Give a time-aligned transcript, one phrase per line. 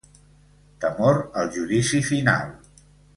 [0.85, 2.53] Temor al Judici Final.